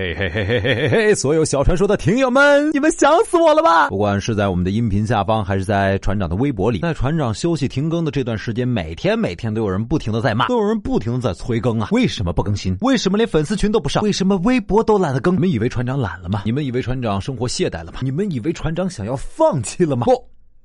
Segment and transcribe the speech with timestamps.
[0.00, 1.14] 嘿嘿嘿嘿嘿嘿嘿！
[1.14, 3.90] 所有小传说的听友们，你们想死我了吧？
[3.90, 11.88] 不管是在我们的音频下方，还是在船长的微博里，在船长休息停更的这段时间，每天每天都有人不停的在骂，都有人不停的在催更啊！
[11.92, 12.74] 为什么不更新？
[12.80, 14.02] 为什么连粉丝群都不上？
[14.02, 15.34] 为什么微博都懒得更？
[15.34, 16.44] 你们以为船长懒了吗？
[16.46, 17.98] 你们以为船长生活懈怠了吗？
[18.00, 20.06] 你们以为船长想要放弃了吗？
[20.06, 20.16] 不，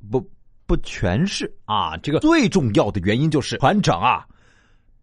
[0.09, 0.29] 不，
[0.65, 1.97] 不全是啊！
[2.01, 4.25] 这个最重要的原因就是船长啊。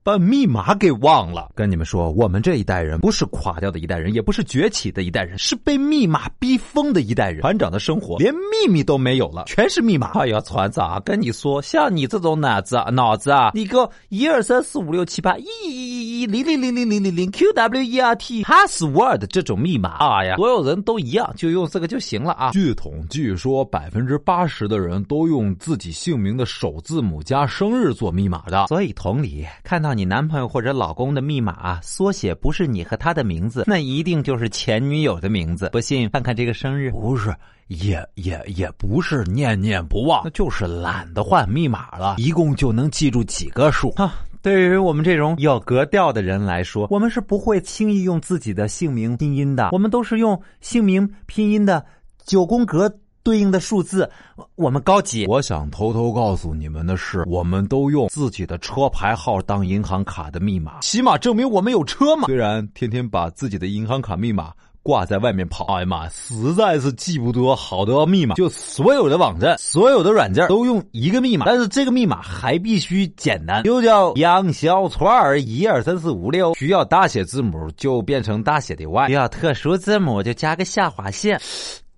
[0.05, 7.41] 把密码给忘了，跟你们说，我们这一代人不是垮掉的一代人，也不是崛起的一代人，是被密码逼疯的一代人。
[7.43, 10.09] 船长的生活连秘密都没有了，全是密码。
[10.19, 22.51] 哎呀，船长，跟你说，像你这种脑子啊脑子啊，你个一二三四五六七八一一一零零零零零零零 Q W E R T password 这种密码，哎呀，所有人都一样，就用这个就行了啊。
[22.51, 29.92] 据统计说，百分之八十的人都用自己姓名的首字母加生日做密码的，所以同理，看到。
[29.95, 35.69] 你男朋友或者老公的密码缩写不是你和他的名字，那一定就是前女友的名字。
[35.73, 37.35] 不信，看看这个生日，不是，
[37.69, 42.17] 也也也不是念念不忘，那就是懒得换密码了。
[42.19, 44.15] 一共就能记住几个数啊？
[44.43, 51.85] 对于我们这种有格调的人来说，我们是不会轻易用自己的姓名拼音的，我们都是用姓名拼音的
[52.25, 52.93] 九宫格。
[53.23, 54.11] 对应的数字，
[54.57, 55.27] 我们高级。
[55.27, 62.27] 我想偷偷告诉你们的是，我们都用自己的车牌号当银行卡的密码，起码证明我们有车嘛。
[62.27, 68.35] 虽然天天把自己的银行卡密码挂在外面跑，哎呀妈，实在是记不得好多密码。
[68.35, 76.53] 就所有的网站、所有的软件都用一个密码，但是这个密码还必须简单，就叫杨小川儿一二三四五六。
[76.57, 81.41] 需要大写字母就变成大写的 Y，需要特殊字母就加个下划线。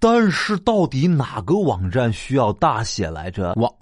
[0.04, 3.54] 但是到底哪个网站需要大写来着？
[3.54, 3.72] 网。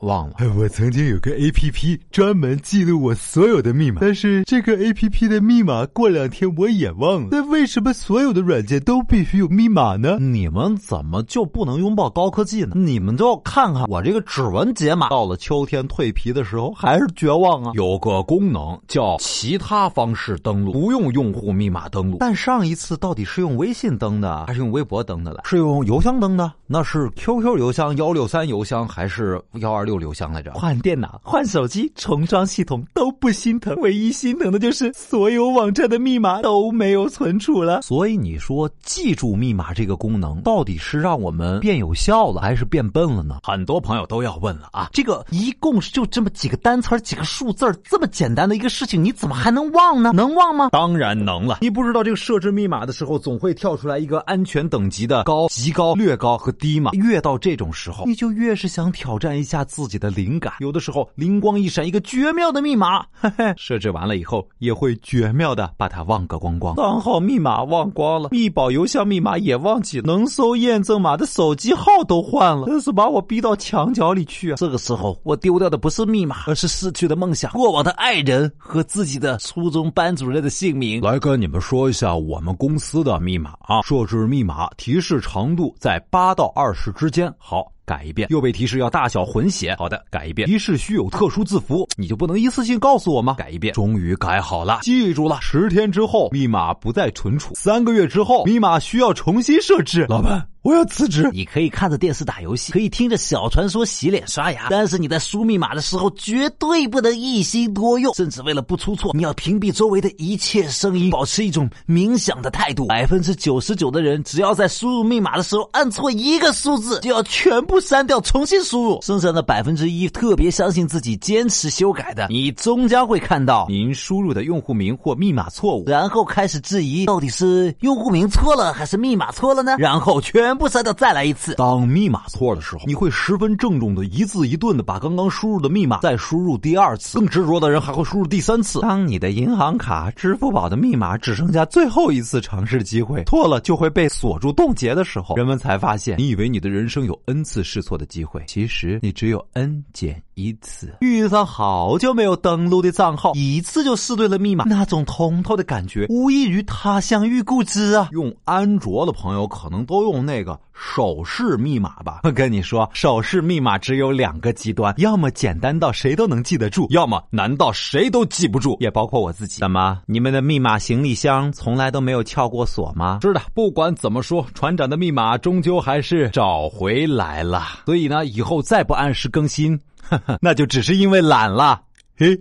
[0.00, 7.28] 忘了，我曾经有个 A P P 专门记录我所有的密码，但是这个 A P P 的密码过两天我也忘了。
[7.30, 10.16] 那为什么所有的软件都必须有密码呢？
[10.18, 12.72] 你们怎么就不能拥抱高科技呢？
[12.74, 17.72] 你们都要看看我这个指纹解码，到了秋天蜕皮的时候还是绝望啊！
[17.74, 22.16] 有个功能叫其他方式登录，不用用户密码登录。
[22.20, 25.42] 但上一次到底是用微信登的，还是用微博登的了？
[25.44, 26.50] 是用邮箱登的？
[26.66, 29.89] 那是 Q Q 邮箱幺六三邮箱还是幺二六？
[29.98, 37.82] 六邮箱来着，换电脑、换手机、重装系统都不心疼，唯一心疼的就是所有网站的密码都没有存储了。
[37.82, 43.40] 所以你说记住密码这个功能，到底是让我们变有效了，还是变笨了呢？
[43.42, 50.12] 很多朋友都要问了啊，这个一共就这么几个单词、几个数字这么简单的一个事情，你怎么还能忘呢？
[50.14, 50.68] 能忘吗？
[50.70, 51.58] 当然能了。
[51.60, 56.92] 你不知道这个设置密码的时候，总会跳出来一个安全等级的高、极高、略高和低吗？
[56.92, 59.79] 越到这种时候，你就越是想挑战一下自。
[59.80, 66.76] 自己的灵感，有的时候灵光一闪，一个绝妙的密码，嘿嘿，设置完了以后也会绝妙的把它忘个光光。
[66.76, 74.56] 账号密码忘光了，密保邮箱密码也忘记了，能搜验证码的手机号都换了，真是把我逼到墙角里去啊！
[74.56, 81.00] 这个时候，我丢掉的不是密码，而是逝去的梦想、过往的爱人和自己的初中班主任的姓名。
[81.00, 87.32] 来跟你们说一下我们公司的密码啊，设置密码提示长度在八到二十之间。
[87.38, 87.72] 好。
[87.90, 89.74] 改一遍，又被提示要大小混写。
[89.74, 90.46] 好的，改一遍。
[90.46, 93.34] 提示需有特殊字符，你就不能一次性告诉我吗？
[93.36, 93.74] 改一遍。
[93.74, 95.40] 终于改好了，记住了。
[95.40, 97.52] 十天之后，密码不再存储。
[97.56, 100.06] 三个月之后，密码需要重新设置。
[100.08, 100.46] 老板。
[100.62, 101.28] 我要辞职。
[101.32, 112.86] 你可以看着电视打游戏，可以听着小传说洗脸刷牙，但是你在输密码的时候绝对不能一心多用，甚至为了不出错，你要屏蔽周围的一切声音，保持一种冥想的态度。
[112.86, 119.00] 百分之九十九的人，只要在输入密码的时候按错一个数字，就要全部删掉，重新输入。
[119.00, 129.76] 剩下的百分之一，特别相信自己，坚持修改的，你终将会看到您输入的用户名或密码错误，然后开始质疑到底是用户名错了还是密码错了呢？
[129.78, 130.49] 然后全。
[130.50, 131.54] 全部删掉，再来一次。
[131.54, 137.16] 当密码错的时候，你会十分郑重的一字一顿的把刚刚输入的密码再输入第二次。
[137.20, 138.80] 更执着的人还会输入第三次。
[138.80, 150.92] 当你的银行卡、支付宝的密码只剩下最后一次尝试机会，错了就会被锁住冻结的时候，人们才发现，你以为你的人生有 n 次试错的机会，其实你只有 n 减一次。
[151.00, 158.08] 遇上好久没有登录的账号，一次就试对了密码，那种通透的感觉，无异于他乡遇故知啊！
[158.10, 160.40] 用安卓的朋友可能都用那。
[160.40, 169.60] 个手势密码吧，我 跟你说，手势密码只有两个极端，要么简单到谁都能记得住，要么难到谁都记不住，也包括我自己。
[169.60, 173.18] 怎么，你们的密码行李箱从来都没有撬过锁吗？
[173.20, 177.62] 是的，不管怎么说，船长的密码终究还是找回来了。
[177.84, 179.78] 所以呢，以后再不按时更新，
[180.40, 181.82] 那就只是因为懒了。
[182.16, 182.40] 嘿，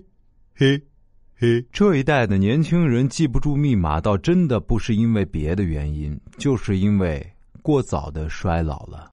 [0.55, 0.81] 嘿。
[1.41, 7.25] 嘿，这一代的年轻人记不住密码，倒真的不是因为别的原因，就是因为
[7.61, 9.07] 过早的衰老了。